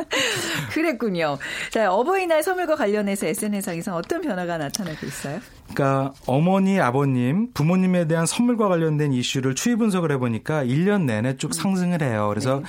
[0.72, 1.38] 그랬군요.
[1.70, 5.40] 자, 어버이날 선물과 관련해서 SNS상에서 어떤 변화가 나타나고 있어요?
[5.72, 12.02] 그러니까 어머니, 아버님, 부모님에 대한 선물과 관련된 이슈를 추이 분석을 해보니까 1년 내내 쭉 상승을
[12.02, 12.26] 해요.
[12.28, 12.64] 그래서 네.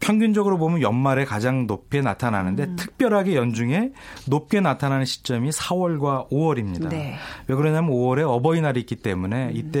[0.00, 2.76] 평균적으로 보면 연말에 가장 높게 나타나는데 음.
[2.76, 3.90] 특별하게 연중에
[4.26, 6.88] 높게 나타나는 시점이 4월과 5월입니다.
[6.88, 7.12] 네.
[7.12, 7.16] 음.
[7.48, 9.75] 왜 그러냐면 5월에 어버이날이 있기 때문에 이때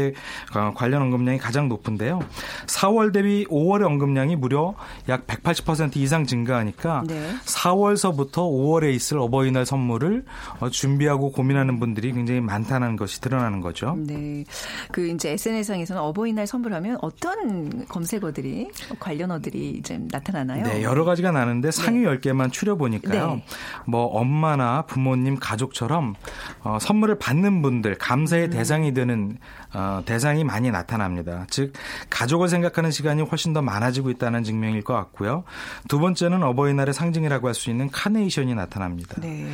[0.74, 2.20] 관련 언급량이 가장 높은데요.
[2.66, 4.74] 4월 대비 5월의 언급량이 무려
[5.08, 7.30] 약 180% 이상 증가하니까 네.
[7.44, 10.24] 4월서부터 5월에 있을 어버이날 선물을
[10.60, 13.96] 어, 준비하고 고민하는 분들이 굉장히 많다는 것이 드러나는 거죠.
[13.98, 14.44] 네.
[14.92, 20.64] 그 이제 SNS상에서는 어버이날 선물하면 어떤 검색어들이 관련어들이 이제 나타나나요?
[20.64, 23.34] 네, 여러 가지가 나는데 상위 10개만 추려 보니까요.
[23.36, 23.44] 네.
[23.86, 26.14] 뭐 엄마나 부모님, 가족처럼
[26.62, 27.96] 어, 선물을 받는 분들, 음.
[27.98, 29.38] 감사의 대상이 되는
[29.74, 31.46] 어, 대상이 많이 나타납니다.
[31.50, 31.72] 즉
[32.10, 35.44] 가족을 생각하는 시간이 훨씬 더 많아지고 있다는 증명일 것 같고요.
[35.88, 39.16] 두 번째는 어버이날의 상징이라고 할 수 있는 카네이션이 나타납니다.
[39.22, 39.46] 네.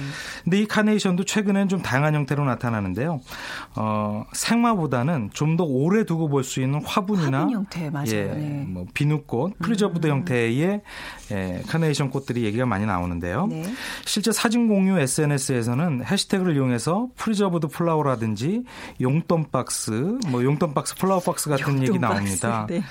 [0.42, 3.20] 근데 이 카네이션도 최근엔 좀 다양한 형태로 나타나는데요.
[3.76, 8.06] 어, 생화보다는 좀 더 오래 두고 볼 수 있는 화분이나 화분 형태, 맞아요.
[8.08, 8.64] 예, 네.
[8.66, 10.80] 뭐 비누꽃, preserved 형태의
[11.30, 13.46] 예, 카네이션 꽃들이 얘기가 많이 나오는데요.
[13.48, 13.62] 네.
[14.06, 18.64] 실제 사진 공유 SNS에서는 해시태그를 이용해서 preserved flower라든지
[19.02, 22.66] 용돈 박스, 뭐 용돈 박스, flower 박스 같은 얘기 나옵니다.
[22.66, 22.82] 박스, 네.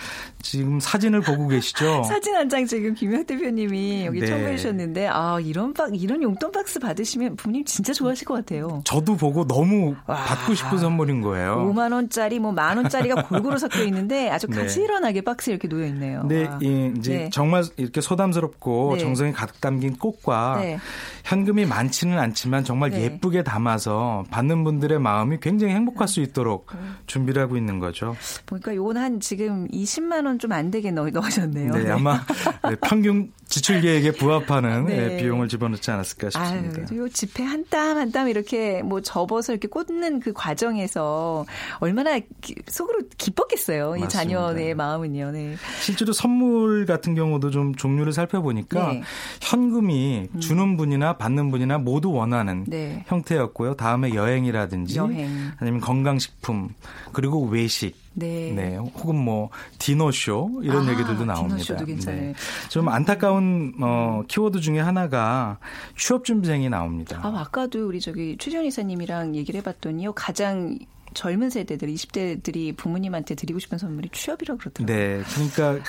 [0.41, 2.03] 지금 사진을 보고 계시죠?
[2.07, 4.27] 사진 한 장 지금 김영 대표님이 여기 네.
[4.27, 8.81] 첨부해 주셨는데 아 이런 박 이런 용돈 박스 받으시면 부모님 진짜 좋아하실 것 같아요.
[8.83, 11.71] 저도 보고 너무 받고 싶은 선물인 거예요.
[11.73, 14.57] 5만 원짜리 뭐 만 원짜리가 골고루 섞여 있는데 아주 네.
[14.57, 16.19] 가지런하게 박스에 이렇게 놓여 있네요.
[16.29, 16.59] 와.
[16.61, 17.29] 이 이제 네.
[17.31, 18.99] 정말 이렇게 소담스럽고 네.
[18.99, 20.77] 정성이 가득 담긴 꽃과 네.
[21.23, 23.03] 현금이 많지는 않지만 정말 네.
[23.03, 26.67] 예쁘게 담아서 받는 분들의 마음이 굉장히 행복할 수 있도록
[27.11, 28.15] 준비를 하고 있는 거죠.
[28.45, 31.73] 보니까 요건 한 지금 20만 원 좀 안 되게 넣, 넣으셨네요.
[31.73, 32.21] 네, 아마
[32.69, 35.13] 네, 평균 지출 계획에 부합하는 네.
[35.13, 36.95] 예, 비용을 집어넣지 않았을까 아유, 싶습니다.
[36.95, 41.45] 요 지폐 한 땀 한 땀 이렇게 뭐 접어서 이렇게 꽂는 그 과정에서
[41.79, 43.97] 얼마나 기- 속으로 기뻤겠어요.
[43.97, 44.07] 이 맞습니다.
[44.09, 45.31] 자녀의 마음은요.
[45.31, 45.55] 네.
[45.81, 49.03] 실제로 선물 같은 경우도 좀 종류를 살펴보니까 네.
[49.41, 53.03] 현금이 주는 분이나 받는 분이나 모두 원하는 네.
[53.07, 53.75] 형태였고요.
[53.75, 55.51] 다음에 여행이라든지 여행.
[55.57, 56.69] 아니면 건강식품
[57.11, 58.51] 그리고 외식 네.
[58.51, 61.55] 네, 혹은 뭐 디너쇼 이런 아, 얘기들도 나옵니다.
[61.55, 62.33] 디너쇼도 괜찮아요.
[62.69, 65.57] 좀 안타까운 어, 키워드 중에 하나가
[65.97, 67.19] 취업 준비생이 나옵니다.
[67.23, 70.13] 아, 아까도 우리 저기 최지원 이사님이랑 얘기를 해봤더니요.
[70.13, 70.77] 가장
[71.13, 74.97] 젊은 세대들, 20대들이 부모님한테 드리고 싶은 선물이 취업이라고 그러더라고요.
[74.97, 75.83] 네, 그러니까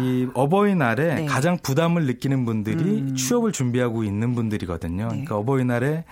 [0.00, 1.26] 이 어버이날에 네.
[1.26, 5.08] 가장 부담을 느끼는 분들이 취업을 준비하고 있는 분들이거든요.
[5.08, 6.04] 그러니까 어버이날에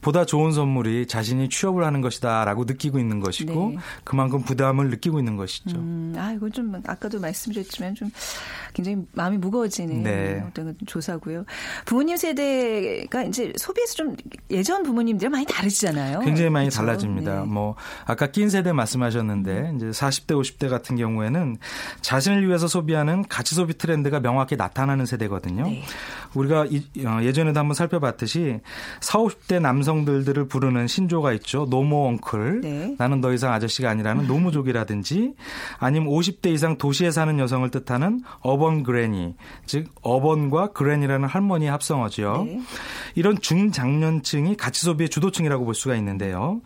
[0.00, 3.78] 보다 좋은 선물이 자신이 취업을 하는 것이다라고 느끼고 있는 것이고 네.
[4.04, 5.76] 그만큼 부담을 느끼고 있는 것이죠.
[5.76, 8.10] 음, 아, 이건 좀 아까도 말씀드렸지만 좀
[8.72, 10.44] 굉장히 마음이 무거워지는 네.
[10.46, 11.44] 어떤 조사고요.
[11.84, 14.16] 부모님 세대가 이제 소비에서 좀
[14.50, 16.20] 예전 부모님들 많이 다르시잖아요.
[16.20, 16.78] 굉장히 많이 그렇죠?
[16.84, 17.40] 달라집니다.
[17.40, 17.46] 네.
[17.46, 17.74] 뭐
[18.06, 21.58] 아까 낀 세대 말씀하셨는데 이제 40대 50대 같은 경우에는
[22.00, 25.64] 자신을 위해서 소비하는 가치 소비 트렌드가 명확히 나타나는 세대거든요.
[25.64, 25.82] 네.
[26.34, 28.60] 우리가 이- 어, 예전에도 한번 살펴봤듯이
[29.00, 31.66] 40, 50대 남성들을 부르는 신조가 있죠.
[31.68, 32.60] 노모 엉클.
[32.62, 32.94] 네.
[32.98, 35.34] 나는 더 이상 아저씨가 아니라는 노무족이라든지
[35.78, 39.34] 아니면 50대 이상 도시에 사는 여성을 뜻하는 어번 그레니,
[39.66, 42.44] 즉 어번과 그레니라는 할머니의 합성어죠.
[42.46, 42.60] 네.
[43.16, 46.60] 이런 중장년층이 가치 소비의 주도층이라고 볼 수가 있는데요.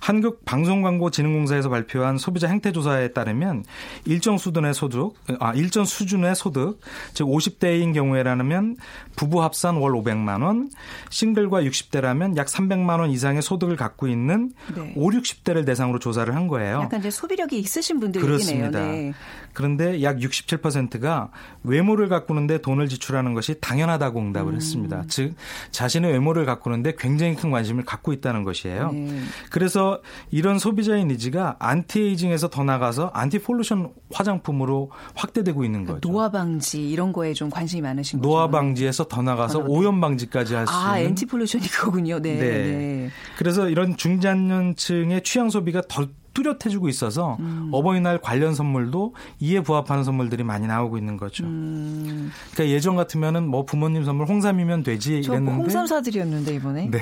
[0.00, 3.64] 한국 방송 광고진흥공사에서 발표한 소비자 행태 조사에 따르면
[4.04, 6.80] 일정 수준의 소득, 아 일정 수준의 소득,
[7.12, 8.76] 즉 50대인 경우에라면
[9.16, 10.70] 부부 합산 월 500만 원,
[11.10, 14.92] 싱글과 60대라면 약 300만 원 이상의 소득을 갖고 있는 네.
[14.96, 16.82] 5, 60대를 대상으로 조사를 한 거예요.
[16.82, 18.80] 약간 이제 소비력이 있으신 분들 그렇습니다.
[18.80, 19.12] 네.
[19.52, 21.30] 그런데 약 67%가
[21.62, 24.56] 외모를 가꾸는데 돈을 지출하는 것이 당연하다고 응답을 음.
[24.56, 25.04] 했습니다.
[25.08, 25.34] 즉
[25.70, 28.92] 자신의 외모를 가꾸는데 굉장히 큰 관심을 갖고 있다는 것이에요.
[28.92, 29.20] 네.
[29.50, 36.00] 그래서 이런 소비자의 needs가 anti-aging에서 더 나가서 anti-pollution 화장품으로 확대되고 있는 거죠.
[36.00, 38.28] 노화 방지 이런 거에 좀 관심이 많으신 거죠.
[38.28, 42.18] 노화 방지에서 더 나가서 더 오염 방지까지 할수 아, 있는 anti-pollution이 그거군요.
[42.20, 42.34] 네.
[42.34, 42.40] 네.
[42.40, 43.10] 네.
[43.38, 47.70] 그래서 이런 중장년층의 취향 소비가 더 뚜렷해지고 있어서 음.
[47.72, 51.44] 어버이날 관련 선물도 이에 부합하는 선물들이 많이 나오고 있는 거죠.
[51.44, 56.90] 음, 그러니까 예전 같으면은 뭐 부모님 선물 홍삼이면 되지 저 이랬는데 홍삼 사드렸는데 이번에.
[56.90, 56.98] 네.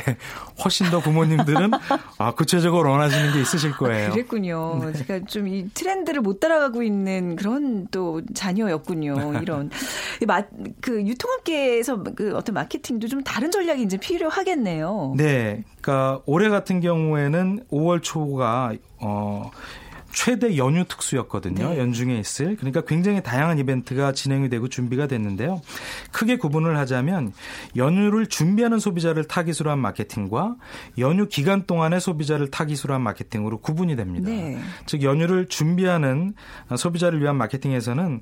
[0.62, 1.70] 훨씬 더 부모님들은
[2.18, 4.10] 아, 구체적으로 원하시는 게 있으실 거예요.
[4.12, 4.80] 그랬군요.
[4.84, 4.92] 네.
[4.92, 9.40] 제가 좀이 트렌드를 못 따라가고 있는 그런 또 자녀였군요.
[9.40, 9.70] 이런
[10.26, 10.42] 마,
[10.80, 15.14] 그 유통업계에서 그 어떤 마케팅도 좀 다른 전략이 이제 필요하겠네요.
[15.16, 15.64] 네.
[15.80, 19.50] 그러니까 올해 같은 경우에는 5월 초가 어
[20.12, 21.70] 최대 연휴 특수였거든요.
[21.70, 21.78] 네.
[21.78, 22.56] 연중에 있을.
[22.56, 25.62] 그러니까 굉장히 다양한 이벤트가 진행이 되고 준비가 됐는데요.
[26.10, 27.32] 크게 구분을 하자면
[27.76, 30.56] 연휴를 준비하는 소비자를 타깃으로 한 마케팅과
[30.98, 34.28] 연휴 기간 동안의 소비자를 타깃으로 한 마케팅으로 구분이 됩니다.
[34.28, 34.58] 네.
[34.86, 36.34] 즉 연휴를 준비하는
[36.76, 38.20] 소비자를 위한 마케팅에서는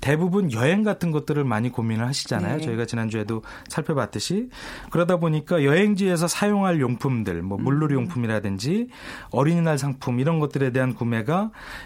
[0.00, 2.58] 대부분 여행 같은 것들을 많이 고민을 하시잖아요.
[2.58, 2.62] 네.
[2.62, 4.48] 저희가 지난주에도 살펴봤듯이
[4.90, 8.88] 그러다 보니까 여행지에서 사용할 용품들, 뭐 물놀이 용품이라든지
[9.30, 11.31] 어린이날 상품 이런 것들에 대한 구매가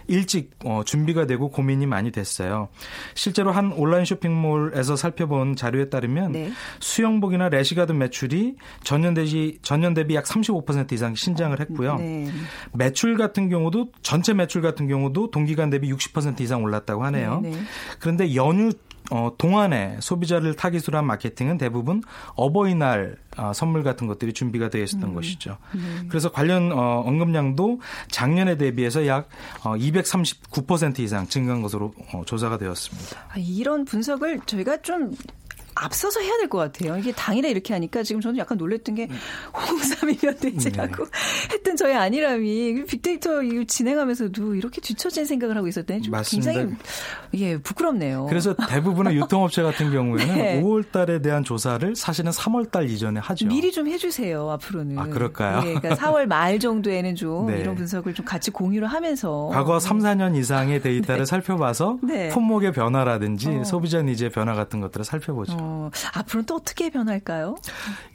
[0.07, 2.69] 일찍 어, 준비가 되고 고민이 많이 됐어요.
[3.15, 6.53] 실제로 한 온라인 쇼핑몰에서 살펴본 자료에 따르면 네.
[6.81, 11.97] 수영복이나 래시가드 매출이 전년 대비 전년 대비 약 35% 이상 신장을 했고요.
[11.97, 12.31] 네.
[12.73, 17.41] 매출 같은 경우도 전체 매출 같은 경우도 동기간 대비 60% 이상 올랐다고 하네요.
[17.43, 17.57] 네, 네.
[17.99, 18.73] 그런데 연휴
[19.11, 22.03] 어, 동안에 소비자를 타깃으로 한 마케팅은 대부분
[22.35, 25.59] 어버이날 어, 선물 같은 것들이 준비가 되어 있었던 것이죠.
[26.09, 29.29] 그래서 관련 어, 언급량도 작년에 대비해서 약
[29.65, 33.19] 어, 239% 이상 증가한 것으로 어, 조사가 되었습니다.
[33.29, 35.13] 아, 이런 분석을 저희가 좀
[35.77, 36.97] 앞서서 해야 될 것 같아요.
[36.97, 39.09] 이게 당일에 이렇게 하니까 지금 저는 약간 놀랬던 게
[39.55, 41.11] 홍삼이면 되지라고 네.
[41.53, 46.53] 했던 저의 아니람이 빅데이터 진행하면서도 이렇게 뒤처진 생각을 하고 있었더니 좀 맞습니다.
[46.53, 46.77] 굉장히
[47.35, 48.27] 예 부끄럽네요.
[48.29, 50.63] 그래서 대부분의 유통업체 같은 경우에는 네.
[50.63, 53.47] 5월 달에 대한 조사를 사실은 3월 달 이전에 하죠.
[53.49, 54.99] 미리 좀 해주세요 앞으로는.
[54.99, 55.59] 아, 그럴까요?
[55.69, 57.59] 예, 그러니까 4월 말 정도에는 좀 네.
[57.61, 62.29] 이런 분석을 좀 같이 공유를 하면서 과거 3, 4년 이상의 데이터를 살펴봐서 네.
[62.29, 63.65] 품목의 변화라든지 어.
[63.65, 65.57] 소비자 니즈의 변화 같은 것들을 살펴보죠.
[65.59, 65.66] 어,
[66.15, 67.57] 앞으로는 또 어떻게 변할까요?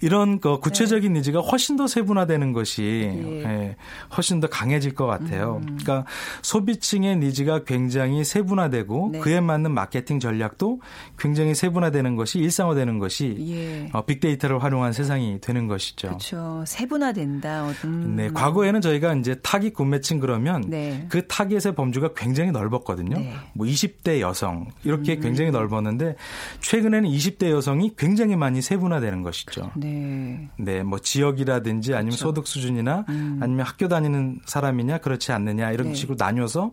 [0.01, 3.43] 이런 그 구체적인 니즈가 훨씬 더 세분화되는 것이 예.
[3.43, 3.75] 예,
[4.15, 5.61] 훨씬 더 강해질 것 같아요.
[5.63, 6.05] 그러니까
[6.41, 9.19] 소비층의 니즈가 굉장히 세분화되고 네.
[9.19, 10.81] 그에 맞는 마케팅 전략도
[11.17, 13.89] 굉장히 세분화되는 것이 일상화되는 것이 예.
[13.93, 16.07] 어, 빅데이터를 활용한 세상이 되는 것이죠.
[16.07, 16.63] 그렇죠.
[16.65, 17.65] 세분화된다.
[17.65, 18.15] 어, 음.
[18.15, 21.05] 네, 과거에는 저희가 이제 타깃 구매층 그러면 네.
[21.09, 23.17] 그 타깃의 범주가 굉장히 넓었거든요.
[23.17, 23.33] 네.
[23.53, 25.21] 뭐 20대 여성 이렇게 음.
[25.21, 26.15] 굉장히 넓었는데
[26.61, 29.71] 최근에는 20대 여성이 굉장히 많이 세분화되는 것이죠.
[29.75, 30.47] 네.
[30.59, 32.27] 네, 뭐 지역이라든지 아니면 그렇죠.
[32.27, 35.93] 소득 수준이나 아니면 학교 다니는 사람이냐 그렇지 않느냐 이런 네.
[35.95, 36.71] 식으로 나뉘어서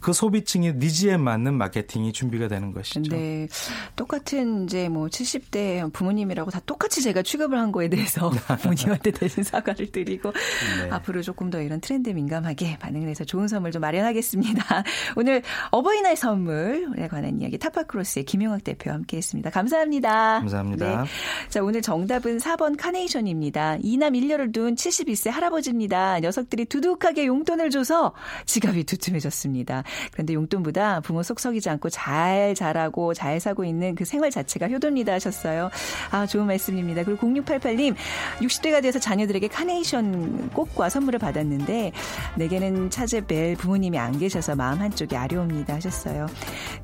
[0.00, 3.02] 그 소비층의 니즈에 맞는 마케팅이 준비가 되는 것이죠.
[3.02, 3.46] 근데
[3.94, 8.28] 똑같은 이제 뭐 70대 부모님이라고 다 똑같이 제가 취급을 한 거에 대해서
[8.60, 10.90] 부모님한테 대신 사과를 드리고 네.
[10.90, 14.82] 앞으로 조금 더 이런 트렌드 민감하게 반응을 해서 좋은 선물 좀 마련하겠습니다.
[15.14, 19.50] 오늘 어버이날 선물에 관한 이야기 타파크로스의 김용학 대표와 함께했습니다.
[19.50, 20.07] 감사합니다.
[20.08, 20.38] 축하드립니다.
[20.40, 21.02] 감사합니다.
[21.02, 21.08] 네.
[21.48, 23.78] 자, 오늘 정답은 4번 카네이션입니다.
[23.80, 26.20] 이남 1녀를 둔 72세 할아버지입니다.
[26.20, 28.12] 녀석들이 두둑하게 용돈을 줘서
[28.46, 29.84] 지갑이 두툼해졌습니다.
[30.12, 35.12] 그런데 용돈보다 부모 속 썩이지 않고 잘 자라고 잘 사고 있는 그 생활 자체가 효도입니다
[35.12, 35.70] 하셨어요.
[36.10, 37.04] 아, 좋은 말씀입니다.
[37.04, 37.94] 그리고 0688님,
[38.40, 41.92] 60대가 돼서 자녀들에게 카네이션 꽃과 선물을 받았는데
[42.36, 46.26] 내게는 찾아뵐 부모님이 안 계셔서 마음 한쪽이 아려옵니다 하셨어요.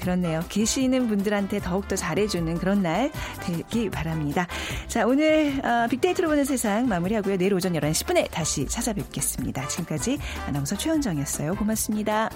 [0.00, 0.42] 그렇네요.
[0.48, 3.10] 계시는 분들한테 더욱더 잘해주는 그런 날
[3.42, 4.46] 되기 바랍니다.
[4.88, 7.36] 자, 오늘 어, 빅데이터로 보는 세상 마무리하고요.
[7.36, 9.68] 내일 오전 11시 10분에 다시 찾아뵙겠습니다.
[9.68, 11.54] 지금까지 아나운서 최현정이었어요.
[11.54, 12.30] 고맙습니다.